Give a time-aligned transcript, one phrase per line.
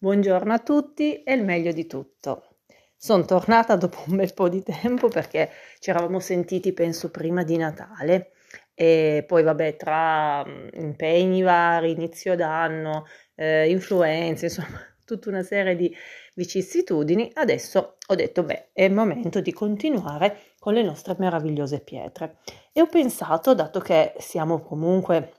[0.00, 2.58] Buongiorno a tutti e il meglio di tutto.
[2.96, 7.56] Sono tornata dopo un bel po' di tempo perché ci eravamo sentiti, penso, prima di
[7.56, 8.30] Natale
[8.74, 15.92] e poi vabbè tra impegni vari, inizio d'anno, eh, influenze, insomma tutta una serie di
[16.36, 22.36] vicissitudini, adesso ho detto beh è il momento di continuare con le nostre meravigliose pietre
[22.72, 25.32] e ho pensato, dato che siamo comunque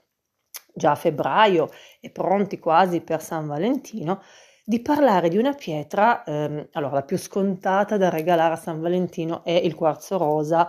[0.74, 4.22] già a febbraio e pronti quasi per San Valentino,
[4.70, 9.42] di parlare di una pietra, ehm, allora la più scontata da regalare a San Valentino
[9.44, 10.68] è il quarzo rosa,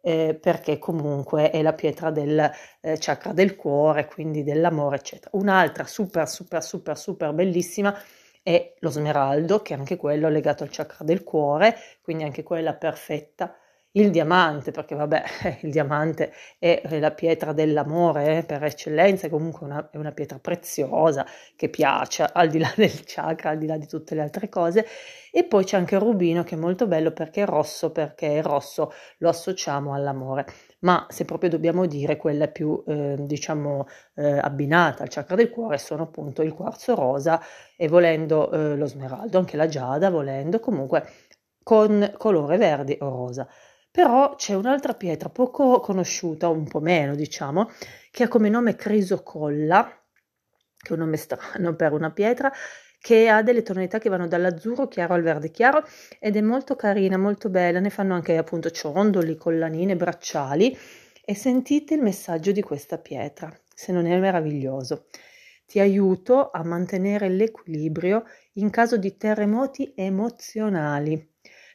[0.00, 5.30] eh, perché comunque è la pietra del eh, chakra del cuore, quindi dell'amore, eccetera.
[5.36, 7.94] Un'altra super, super, super, super bellissima
[8.42, 12.72] è lo smeraldo, che anche quello è legato al chakra del cuore, quindi anche quella
[12.74, 13.54] perfetta
[13.92, 15.22] il diamante, perché vabbè,
[15.62, 20.38] il diamante è la pietra dell'amore eh, per eccellenza, è comunque una, è una pietra
[20.38, 24.48] preziosa che piace al di là del chakra, al di là di tutte le altre
[24.48, 24.86] cose.
[25.30, 28.42] E poi c'è anche il rubino che è molto bello perché è rosso, perché il
[28.42, 30.46] rosso lo associamo all'amore.
[30.80, 35.78] Ma se proprio dobbiamo dire quella più, eh, diciamo, eh, abbinata al chakra del cuore
[35.78, 37.40] sono appunto il quarzo rosa
[37.76, 41.06] e volendo eh, lo smeraldo, anche la giada, volendo comunque
[41.62, 43.48] con colore verde o rosa.
[43.92, 47.70] Però c'è un'altra pietra poco conosciuta, un po' meno diciamo,
[48.10, 49.86] che ha come nome Crisocolla,
[50.76, 52.50] che è un nome strano per una pietra,
[52.98, 55.84] che ha delle tonalità che vanno dall'azzurro chiaro al verde chiaro
[56.18, 60.76] ed è molto carina, molto bella, ne fanno anche appunto ciondoli, collanine, bracciali
[61.24, 65.06] e sentite il messaggio di questa pietra, se non è meraviglioso.
[65.66, 71.31] Ti aiuto a mantenere l'equilibrio in caso di terremoti emozionali.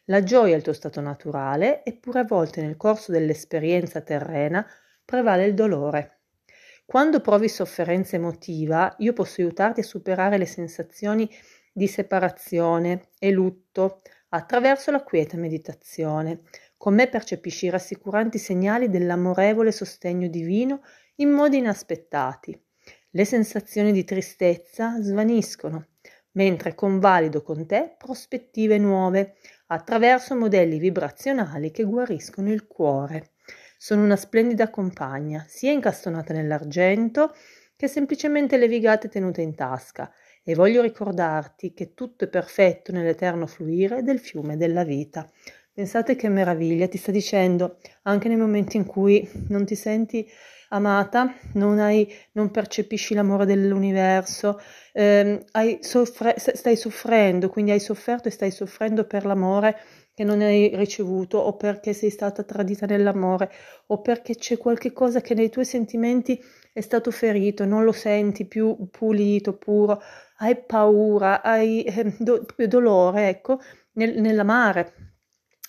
[0.10, 4.66] La gioia è il tuo stato naturale, eppure a volte nel corso dell'esperienza terrena
[5.04, 6.20] prevale il dolore.
[6.86, 11.30] Quando provi sofferenza emotiva, io posso aiutarti a superare le sensazioni
[11.74, 16.44] di separazione e lutto attraverso la quieta meditazione.
[16.78, 20.84] Con me percepisci i rassicuranti segnali dell'amorevole sostegno divino
[21.16, 22.58] in modi inaspettati.
[23.10, 25.88] Le sensazioni di tristezza svaniscono,
[26.32, 29.36] mentre convalido con te prospettive nuove,
[29.68, 33.32] attraverso modelli vibrazionali che guariscono il cuore.
[33.78, 37.34] Sono una splendida compagna, sia incastonata nell'argento
[37.76, 40.12] che semplicemente levigata e tenuta in tasca,
[40.44, 45.30] e voglio ricordarti che tutto è perfetto nell'eterno fluire del fiume della vita.
[45.72, 50.28] Pensate che meraviglia, ti sta dicendo anche nei momenti in cui non ti senti
[50.70, 54.60] amata, non, hai, non percepisci l'amore dell'universo,
[54.94, 55.46] ehm,
[55.80, 59.78] soffre, stai soffrendo, quindi hai sofferto e stai soffrendo per l'amore
[60.14, 63.52] che non hai ricevuto o perché sei stata tradita nell'amore
[63.88, 66.42] o perché c'è qualche cosa che nei tuoi sentimenti
[66.74, 70.02] è stato ferito, non lo senti più pulito, puro,
[70.38, 73.60] hai paura, hai eh, do, dolore, ecco,
[73.94, 74.94] nel, nell'amare.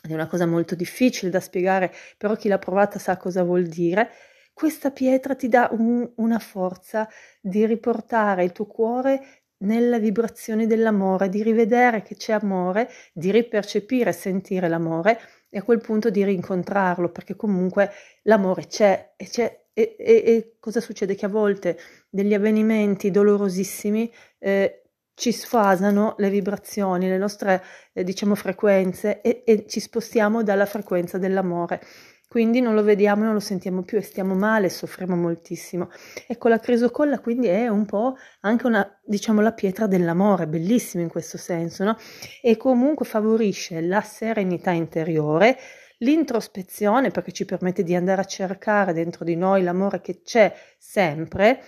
[0.01, 4.11] È una cosa molto difficile da spiegare, però chi l'ha provata sa cosa vuol dire
[4.59, 7.09] questa pietra ti dà un, una forza
[7.41, 14.11] di riportare il tuo cuore nella vibrazione dell'amore, di rivedere che c'è amore, di ripercepire
[14.11, 17.93] e sentire l'amore e a quel punto di rincontrarlo, perché comunque
[18.23, 19.67] l'amore c'è e c'è.
[19.73, 21.15] E, e, e cosa succede?
[21.15, 21.79] Che a volte
[22.11, 24.83] degli avvenimenti dolorosissimi eh,
[25.15, 31.17] ci sfasano le vibrazioni, le nostre eh, diciamo frequenze e, e ci spostiamo dalla frequenza
[31.17, 31.81] dell'amore.
[32.29, 35.89] Quindi non lo vediamo, non lo sentiamo più e stiamo male, soffriamo moltissimo.
[36.27, 41.09] Ecco, la crisocolla quindi è un po' anche una, diciamo, la pietra dell'amore, bellissima in
[41.09, 41.97] questo senso, no?
[42.43, 45.57] E comunque favorisce la serenità interiore,
[45.99, 51.63] l'introspezione perché ci permette di andare a cercare dentro di noi l'amore che c'è sempre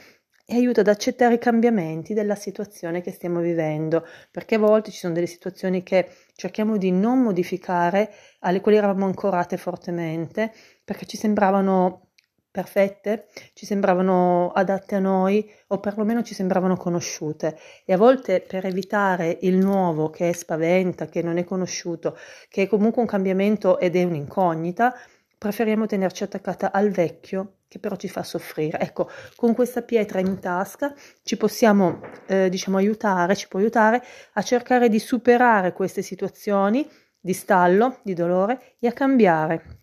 [0.50, 4.98] e aiuta ad accettare i cambiamenti della situazione che stiamo vivendo, perché a volte ci
[4.98, 10.52] sono delle situazioni che cerchiamo di non modificare, alle quali eravamo ancorate fortemente,
[10.84, 12.08] perché ci sembravano
[12.50, 17.56] perfette, ci sembravano adatte a noi o perlomeno ci sembravano conosciute.
[17.84, 22.16] E a volte per evitare il nuovo che spaventa, che non è conosciuto,
[22.48, 24.94] che è comunque un cambiamento ed è un'incognita,
[25.38, 28.80] preferiamo tenerci attaccata al vecchio che però ci fa soffrire.
[28.80, 34.02] Ecco, con questa pietra in tasca ci possiamo, eh, diciamo, aiutare, ci può aiutare
[34.32, 36.84] a cercare di superare queste situazioni
[37.20, 39.79] di stallo, di dolore e a cambiare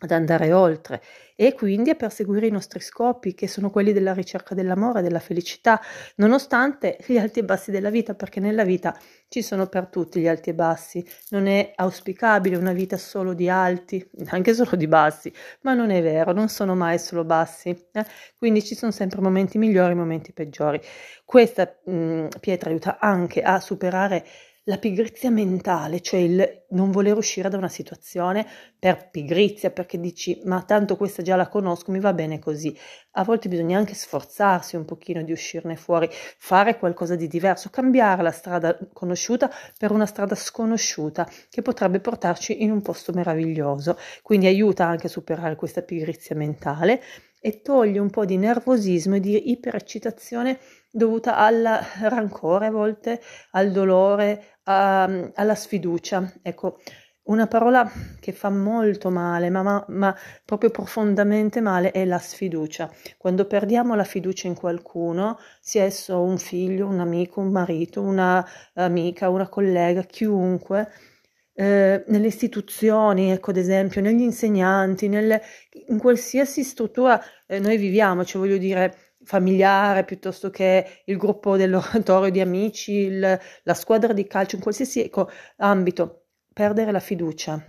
[0.00, 1.02] ad andare oltre
[1.38, 5.80] e quindi a perseguire i nostri scopi, che sono quelli della ricerca dell'amore, della felicità,
[6.16, 8.98] nonostante gli alti e bassi della vita, perché nella vita
[9.28, 11.04] ci sono per tutti gli alti e bassi.
[11.30, 15.30] Non è auspicabile una vita solo di alti, anche solo di bassi,
[15.62, 17.68] ma non è vero, non sono mai solo bassi.
[17.92, 18.04] Eh?
[18.38, 20.80] Quindi ci sono sempre momenti migliori momenti peggiori.
[21.24, 24.24] Questa mh, pietra aiuta anche a superare
[24.68, 28.44] la pigrizia mentale, cioè il non voler uscire da una situazione
[28.76, 32.76] per pigrizia, perché dici ma tanto questa già la conosco, mi va bene così.
[33.12, 38.22] A volte bisogna anche sforzarsi un pochino di uscirne fuori, fare qualcosa di diverso, cambiare
[38.22, 39.48] la strada conosciuta
[39.78, 43.96] per una strada sconosciuta che potrebbe portarci in un posto meraviglioso.
[44.22, 47.00] Quindi aiuta anche a superare questa pigrizia mentale
[47.40, 50.58] e toglie un po' di nervosismo e di ipereccitazione
[50.90, 51.62] dovuta al
[52.00, 53.20] rancore a volte,
[53.52, 55.02] al dolore, a,
[55.34, 56.32] alla sfiducia.
[56.42, 56.78] Ecco,
[57.26, 57.90] una parola
[58.20, 62.90] che fa molto male, ma, ma, ma, proprio profondamente male, è la sfiducia.
[63.16, 69.28] Quando perdiamo la fiducia in qualcuno, sia esso un figlio, un amico, un marito, un'amica,
[69.28, 70.88] una collega, chiunque,
[71.54, 75.42] eh, nelle istituzioni, ecco ad esempio, negli insegnanti, nelle,
[75.88, 82.30] in qualsiasi struttura eh, noi viviamo, cioè voglio dire familiare piuttosto che il gruppo dell'oratorio
[82.30, 87.62] di amici, il, la squadra di calcio, in qualsiasi ecco, ambito, perdere la fiducia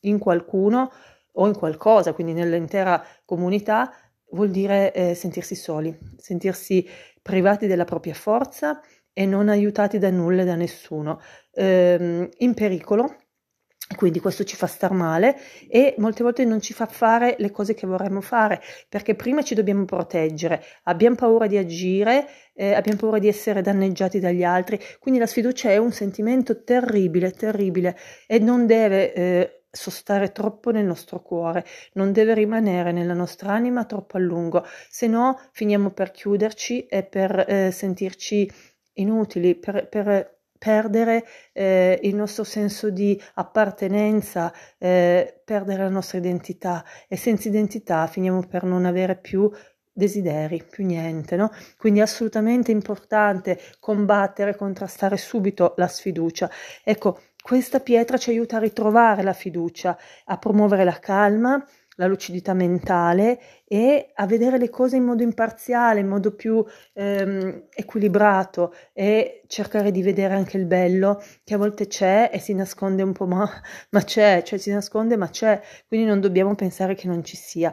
[0.00, 0.90] in qualcuno
[1.36, 3.92] o in qualcosa, quindi nell'intera comunità,
[4.30, 6.86] vuol dire eh, sentirsi soli, sentirsi
[7.22, 8.80] privati della propria forza
[9.12, 11.20] e non aiutati da nulla e da nessuno,
[11.52, 13.16] eh, in pericolo
[13.96, 15.36] quindi questo ci fa star male
[15.68, 19.54] e molte volte non ci fa fare le cose che vorremmo fare perché prima ci
[19.54, 25.20] dobbiamo proteggere, abbiamo paura di agire, eh, abbiamo paura di essere danneggiati dagli altri, quindi
[25.20, 27.96] la sfiducia è un sentimento terribile, terribile
[28.26, 31.64] e non deve eh, sostare troppo nel nostro cuore,
[31.94, 37.02] non deve rimanere nella nostra anima troppo a lungo, se no finiamo per chiuderci e
[37.02, 38.50] per eh, sentirci
[38.94, 46.84] inutili, per, per perdere eh, il nostro senso di appartenenza, eh, perdere la nostra identità
[47.08, 49.50] e senza identità finiamo per non avere più
[49.92, 51.50] desideri, più niente, no?
[51.76, 56.50] Quindi è assolutamente importante combattere, contrastare subito la sfiducia.
[56.82, 61.62] Ecco, questa pietra ci aiuta a ritrovare la fiducia, a promuovere la calma,
[61.96, 67.68] la lucidità mentale e a vedere le cose in modo imparziale, in modo più ehm,
[67.74, 73.02] equilibrato e cercare di vedere anche il bello che a volte c'è e si nasconde
[73.02, 73.48] un po', ma,
[73.90, 77.72] ma c'è, cioè si nasconde ma c'è, quindi non dobbiamo pensare che non ci sia.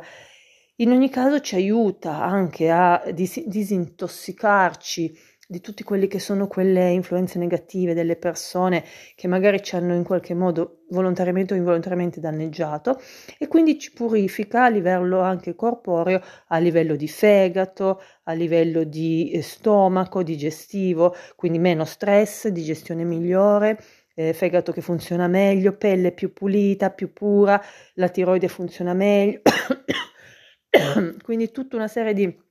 [0.78, 5.16] In ogni caso ci aiuta anche a dis- disintossicarci
[5.52, 10.06] di tutti quelli che sono quelle influenze negative delle persone che magari ci hanno in
[10.06, 13.02] qualche modo volontariamente o involontariamente danneggiato
[13.38, 19.32] e quindi ci purifica a livello anche corporeo, a livello di fegato, a livello di
[19.32, 23.78] eh, stomaco, digestivo, quindi meno stress, digestione migliore.
[24.14, 27.62] Eh, fegato che funziona meglio, pelle più pulita, più pura,
[27.96, 29.42] la tiroide funziona meglio,
[31.24, 32.51] quindi tutta una serie di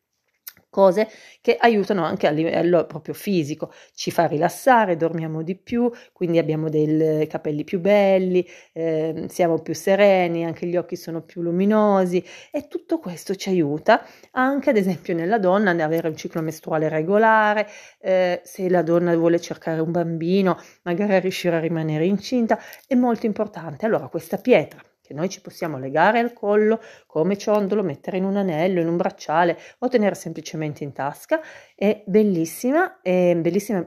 [0.71, 1.09] cose
[1.41, 6.69] che aiutano anche a livello proprio fisico, ci fa rilassare, dormiamo di più, quindi abbiamo
[6.69, 12.69] dei capelli più belli, eh, siamo più sereni, anche gli occhi sono più luminosi e
[12.69, 17.67] tutto questo ci aiuta anche ad esempio nella donna ad avere un ciclo mestruale regolare,
[18.01, 23.27] eh, se la donna vuole cercare un bambino, magari riuscire a rimanere incinta, è molto
[23.27, 23.87] importante.
[23.87, 28.37] Allora questa pietra che noi ci possiamo legare al collo come ciondolo, mettere in un
[28.37, 31.41] anello, in un bracciale o tenere semplicemente in tasca.
[31.75, 33.85] È bellissima, è bellissima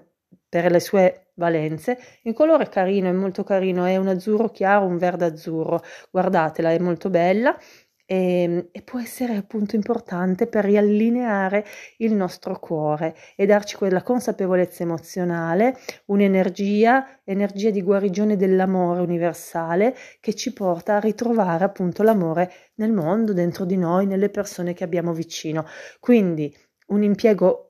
[0.50, 1.98] per le sue valenze.
[2.24, 5.82] Il colore è carino, è molto carino, è un azzurro chiaro, un verde azzurro.
[6.12, 7.58] Guardatela, è molto bella
[8.06, 11.66] e, ehm, e, può essere appunto importante per riallineare
[11.98, 20.34] il nostro cuore e darci quella consapevolezza emozionale, un'energia, energia di guarigione dell'amore universale che
[20.34, 25.14] ci porta a ritrovare appunto l'amore nel mondo, dentro di noi, nelle persone che abbiamo
[25.14, 25.66] vicino.
[26.00, 26.56] Quindi
[26.88, 27.70] un impiego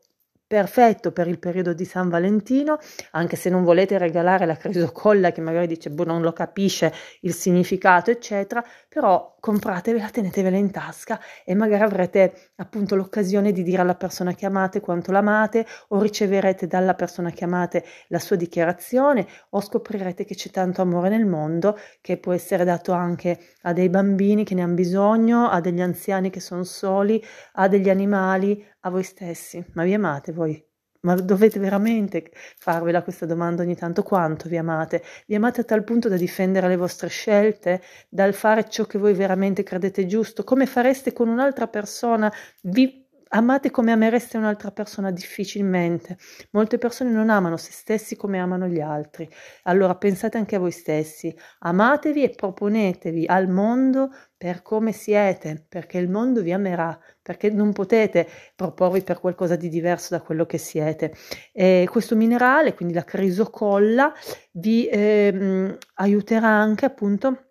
[0.53, 2.77] perfetto per il periodo di San Valentino,
[3.11, 7.33] anche se non volete regalare la crisocolla che magari dice boh, non lo capisce il
[7.33, 13.95] significato, eccetera, però compratevela, tenetevela in tasca e magari avrete appunto l'occasione di dire alla
[13.95, 19.61] persona che amate quanto l'amate o riceverete dalla persona che amate la sua dichiarazione o
[19.61, 24.43] scoprirete che c'è tanto amore nel mondo che può essere dato anche a dei bambini
[24.43, 27.19] che ne hanno bisogno, a degli anziani che sono soli,
[27.53, 29.65] a degli animali, a voi stessi.
[29.73, 30.72] Ma vi amate voi?
[31.03, 35.03] Ma dovete veramente farvela questa domanda ogni tanto, quanto vi amate?
[35.27, 39.13] Vi amate a tal punto da difendere le vostre scelte, dal fare ciò che voi
[39.13, 40.43] veramente credete giusto?
[40.43, 42.31] Come fareste con un'altra persona?
[42.61, 43.02] Vi
[43.35, 46.17] amate come amereste un'altra persona difficilmente.
[46.51, 49.27] Molte persone non amano se stessi come amano gli altri.
[49.63, 55.97] Allora pensate anche a voi stessi, amatevi e proponetevi al mondo per come siete, perché
[55.97, 60.57] il mondo vi amerà, perché non potete proporvi per qualcosa di diverso da quello che
[60.57, 61.13] siete.
[61.51, 64.13] E questo minerale, quindi la crisocolla,
[64.51, 67.47] vi eh, aiuterà anche appunto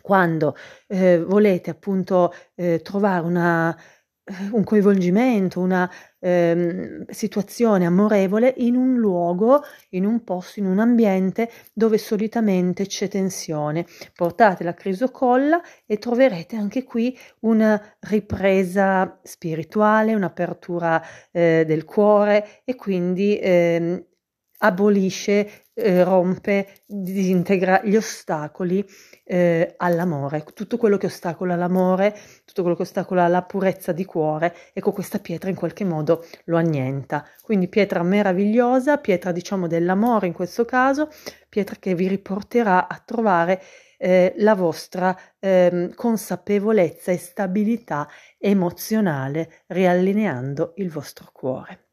[0.00, 0.56] quando
[0.88, 3.76] eh, volete appunto eh, trovare una
[4.52, 11.50] un coinvolgimento, una ehm, situazione amorevole in un luogo, in un posto, in un ambiente
[11.72, 13.84] dove solitamente c'è tensione.
[14.14, 21.02] Portate la crisocolla e troverete anche qui una ripresa spirituale, un'apertura
[21.32, 24.06] eh, del cuore e quindi eh,
[24.64, 28.84] abolisce, eh, rompe, disintegra gli ostacoli
[29.24, 34.54] eh, all'amore, tutto quello che ostacola l'amore, tutto quello che ostacola la purezza di cuore,
[34.72, 37.26] ecco questa pietra in qualche modo lo annienta.
[37.40, 41.08] Quindi pietra meravigliosa, pietra diciamo dell'amore in questo caso,
[41.48, 43.60] pietra che vi riporterà a trovare
[43.98, 51.88] eh, la vostra eh, consapevolezza e stabilità emozionale, riallineando il vostro cuore.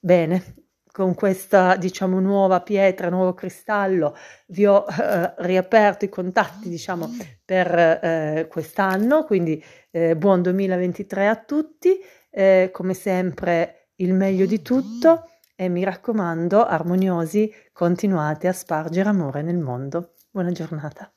[0.00, 0.67] Bene,
[0.98, 4.16] con questa diciamo nuova pietra, nuovo cristallo,
[4.48, 7.08] vi ho eh, riaperto i contatti diciamo
[7.44, 9.62] per eh, quest'anno, quindi
[9.92, 12.00] eh, buon 2023 a tutti,
[12.30, 19.42] eh, come sempre il meglio di tutto e mi raccomando, armoniosi, continuate a spargere amore
[19.42, 20.14] nel mondo.
[20.32, 21.12] Buona giornata.